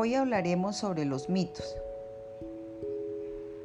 [0.00, 1.76] Hoy hablaremos sobre los mitos.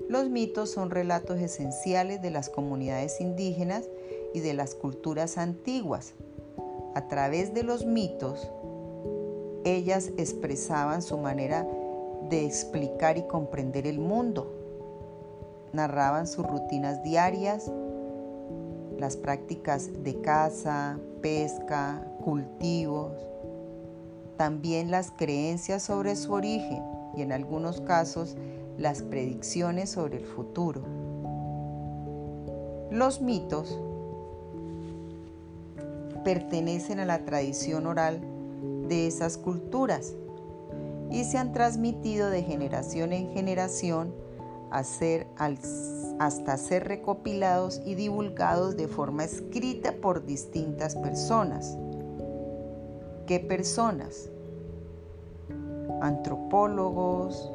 [0.09, 3.88] Los mitos son relatos esenciales de las comunidades indígenas
[4.33, 6.15] y de las culturas antiguas.
[6.96, 8.50] A través de los mitos,
[9.64, 11.68] ellas expresaban su manera
[12.32, 14.52] de explicar y comprender el mundo.
[15.71, 17.71] Narraban sus rutinas diarias,
[18.97, 23.14] las prácticas de caza, pesca, cultivos,
[24.37, 26.83] también las creencias sobre su origen
[27.15, 28.36] y en algunos casos
[28.78, 30.82] las predicciones sobre el futuro.
[32.92, 33.80] Los mitos
[36.23, 38.22] pertenecen a la tradición oral
[38.88, 40.14] de esas culturas
[41.11, 44.14] y se han transmitido de generación en generación
[44.72, 51.78] hasta ser recopilados y divulgados de forma escrita por distintas personas.
[53.28, 54.30] ¿Qué personas?
[56.02, 57.52] Antropólogos,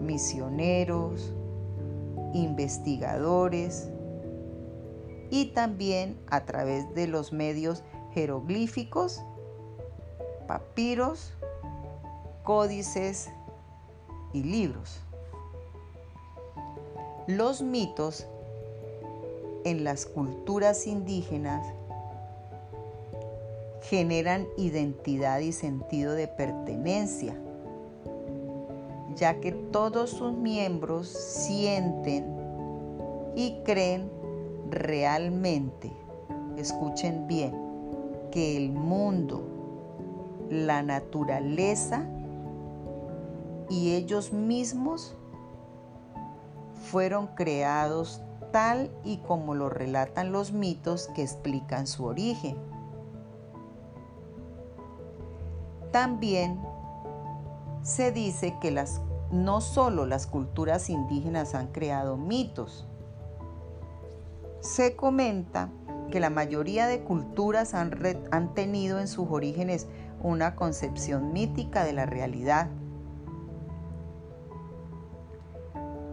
[0.00, 1.32] misioneros,
[2.34, 3.88] investigadores
[5.30, 9.22] y también a través de los medios jeroglíficos,
[10.48, 11.34] papiros,
[12.42, 13.30] códices
[14.32, 15.00] y libros.
[17.28, 18.26] Los mitos
[19.64, 21.64] en las culturas indígenas
[23.88, 27.34] generan identidad y sentido de pertenencia,
[29.16, 32.26] ya que todos sus miembros sienten
[33.34, 34.10] y creen
[34.68, 35.90] realmente,
[36.58, 37.54] escuchen bien,
[38.30, 39.42] que el mundo,
[40.50, 42.06] la naturaleza
[43.70, 45.16] y ellos mismos
[46.90, 48.20] fueron creados
[48.52, 52.77] tal y como lo relatan los mitos que explican su origen.
[55.98, 56.60] También
[57.82, 59.00] se dice que las,
[59.32, 62.86] no solo las culturas indígenas han creado mitos,
[64.60, 65.70] se comenta
[66.12, 67.98] que la mayoría de culturas han,
[68.30, 69.88] han tenido en sus orígenes
[70.22, 72.68] una concepción mítica de la realidad.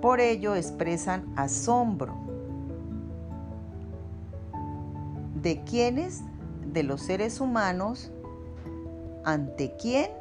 [0.02, 2.16] Por ello expresan asombro.
[5.44, 6.24] ¿De quiénes?
[6.74, 8.12] De los seres humanos
[9.26, 10.12] ¿Ante quién?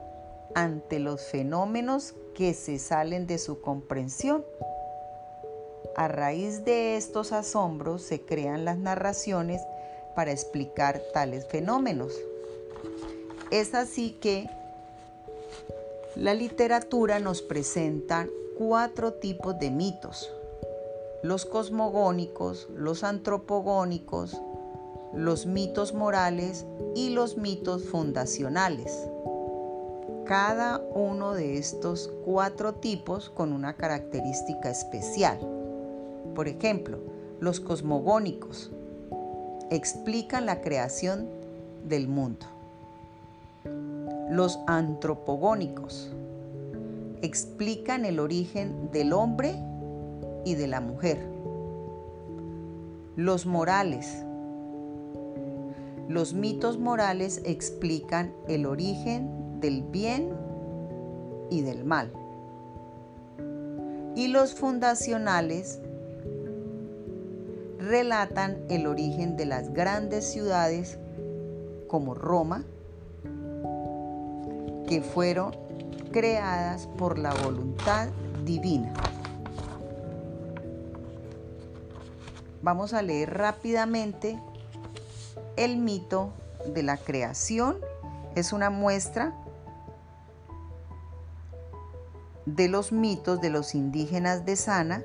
[0.55, 4.43] Ante los fenómenos que se salen de su comprensión.
[5.95, 9.61] A raíz de estos asombros se crean las narraciones
[10.17, 12.15] para explicar tales fenómenos.
[13.51, 14.49] Es así que
[16.17, 18.27] la literatura nos presenta
[18.57, 20.33] cuatro tipos de mitos.
[21.23, 24.41] Los cosmogónicos, los antropogónicos,
[25.17, 29.09] los mitos morales y los mitos fundacionales.
[30.25, 35.39] Cada uno de estos cuatro tipos con una característica especial.
[36.35, 36.99] Por ejemplo,
[37.41, 38.73] los cosmogónicos
[39.71, 41.29] explican la creación
[41.87, 42.47] del mundo.
[44.31, 46.11] Los antropogónicos
[47.23, 49.55] explican el origen del hombre
[50.45, 51.19] y de la mujer.
[53.17, 54.25] Los morales
[56.09, 60.31] los mitos morales explican el origen del bien
[61.51, 62.13] y del mal.
[64.15, 65.81] Y los fundacionales
[67.79, 70.99] relatan el origen de las grandes ciudades
[71.89, 72.65] como Roma,
[74.87, 75.53] que fueron
[76.13, 78.09] creadas por la voluntad
[78.45, 78.93] divina.
[82.63, 84.39] Vamos a leer rápidamente
[85.57, 86.33] el mito
[86.67, 87.77] de la creación
[88.35, 89.35] es una muestra
[92.47, 95.03] de los mitos de los indígenas de Sana,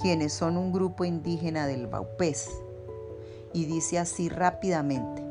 [0.00, 2.48] quienes son un grupo indígena del Baupés.
[3.52, 5.22] Y dice así rápidamente,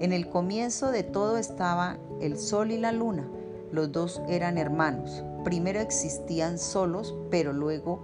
[0.00, 3.28] en el comienzo de todo estaba el sol y la luna,
[3.70, 8.02] los dos eran hermanos, primero existían solos, pero luego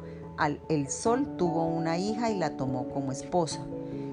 [0.69, 3.61] el sol tuvo una hija y la tomó como esposa.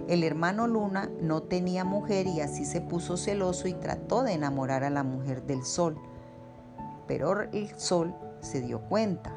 [0.07, 4.83] El hermano Luna no tenía mujer y así se puso celoso y trató de enamorar
[4.83, 5.98] a la mujer del sol.
[7.07, 9.33] Pero el sol se dio cuenta.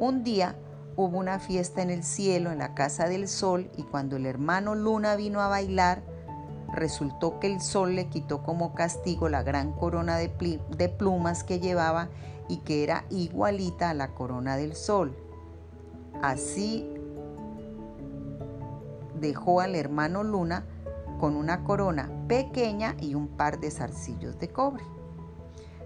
[0.00, 0.56] Un día
[0.96, 4.74] hubo una fiesta en el cielo en la casa del sol y cuando el hermano
[4.74, 6.02] Luna vino a bailar,
[6.72, 10.28] resultó que el sol le quitó como castigo la gran corona de,
[10.88, 12.08] plumas que llevaba
[12.48, 15.16] y que era igualita a la corona del sol.
[16.22, 16.88] Así
[19.20, 20.64] dejó al hermano Luna
[21.20, 24.82] con una corona pequeña y un par de zarcillos de cobre.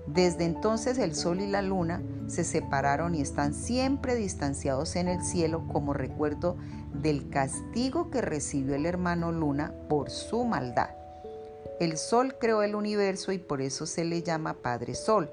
[0.06, 5.22] Desde entonces el sol y la luna se separaron y están siempre distanciados en el
[5.22, 6.56] cielo como recuerdo
[6.92, 10.90] del castigo que recibió el hermano luna por su maldad.
[11.80, 15.30] El sol creó el universo y por eso se le llama Padre Sol.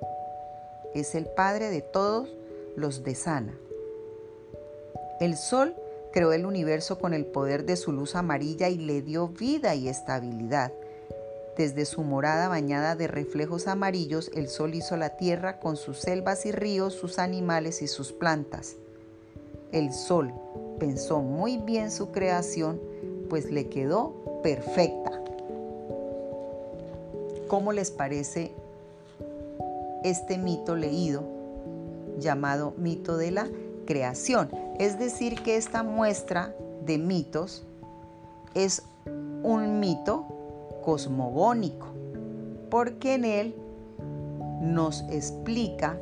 [0.96, 2.30] Es el padre de todos
[2.76, 3.54] los de Sana.
[5.20, 5.76] El sol
[6.12, 9.88] creó el universo con el poder de su luz amarilla y le dio vida y
[9.88, 10.72] estabilidad.
[11.58, 16.46] Desde su morada bañada de reflejos amarillos, el sol hizo la tierra con sus selvas
[16.46, 18.76] y ríos, sus animales y sus plantas.
[19.72, 20.34] El sol
[20.80, 22.80] pensó muy bien su creación,
[23.30, 25.12] pues le quedó perfecta.
[27.48, 28.54] ¿Cómo les parece
[30.04, 31.24] este mito leído
[32.18, 33.48] llamado mito de la
[33.86, 34.50] creación?
[34.80, 36.56] Es decir, que esta muestra
[36.86, 37.64] de mitos
[38.54, 38.84] es
[39.44, 40.26] un mito
[40.84, 41.88] cosmogónico,
[42.70, 43.56] porque en él
[44.62, 45.98] nos explica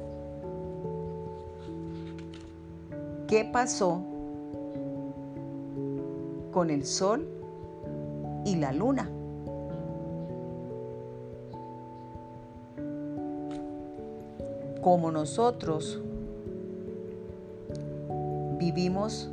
[3.27, 4.01] qué pasó
[6.51, 7.27] con el sol
[8.45, 9.09] y la luna.
[14.81, 16.01] Como nosotros
[18.59, 19.31] vivimos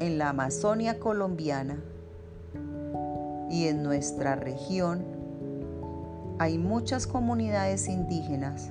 [0.00, 1.78] en la Amazonia colombiana,
[3.48, 5.04] y en nuestra región
[6.38, 8.70] hay muchas comunidades indígenas.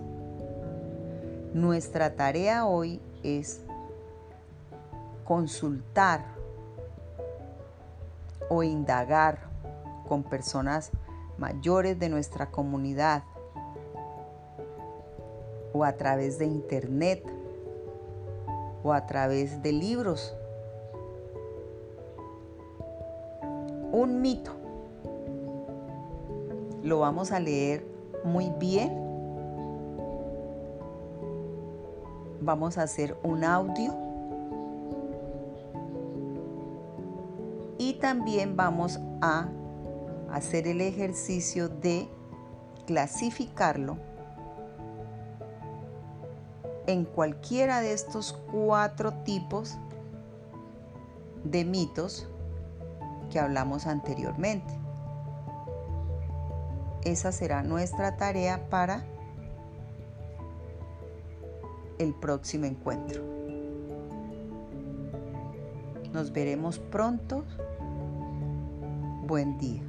[1.54, 3.62] Nuestra tarea hoy es
[5.26, 6.26] consultar
[8.50, 9.50] o indagar
[10.08, 10.92] con personas
[11.38, 13.24] mayores de nuestra comunidad
[15.74, 17.39] o a través de internet
[18.84, 20.36] o a través de libros.
[23.92, 24.60] Un mito
[26.84, 27.86] lo vamos a leer
[28.24, 28.92] muy bien.
[32.42, 33.94] Vamos a hacer un audio.
[37.78, 39.50] Y también vamos a
[40.32, 42.08] hacer el ejercicio de
[42.86, 43.98] clasificarlo
[46.90, 49.78] en cualquiera de estos cuatro tipos
[51.44, 52.28] de mitos
[53.30, 54.74] que hablamos anteriormente.
[57.04, 59.06] Esa será nuestra tarea para
[62.00, 63.22] el próximo encuentro.
[66.12, 67.44] Nos veremos pronto.
[69.28, 69.84] Buen día.